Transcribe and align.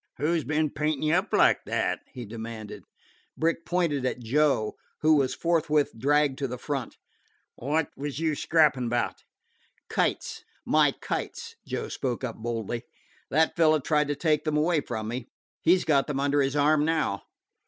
"Who 0.17 0.35
's 0.35 0.43
been 0.43 0.71
paintin' 0.71 1.03
you 1.03 1.13
up 1.13 1.31
like 1.31 1.63
that?" 1.65 1.99
he 2.11 2.25
demanded. 2.25 2.85
Brick 3.37 3.65
pointed 3.67 4.03
at 4.03 4.17
Joe, 4.17 4.73
who 5.01 5.15
was 5.17 5.35
forthwith 5.35 5.91
dragged 5.95 6.39
to 6.39 6.47
the 6.47 6.57
front. 6.57 6.97
"Wot 7.55 7.89
was 7.95 8.17
you 8.19 8.33
scrappin' 8.33 8.85
about?" 8.87 9.21
"Kites 9.89 10.43
my 10.65 10.91
kites," 11.01 11.55
Joe 11.67 11.87
spoke 11.87 12.23
up 12.23 12.37
boldly. 12.37 12.81
"That 13.29 13.55
fellow 13.55 13.79
tried 13.79 14.07
to 14.07 14.15
take 14.15 14.43
them 14.43 14.57
away 14.57 14.81
from 14.81 15.07
me. 15.07 15.27
He 15.61 15.77
's 15.77 15.85
got 15.85 16.07
them 16.07 16.19
under 16.19 16.41
his 16.41 16.55
arm 16.55 16.83
now." 16.83 17.21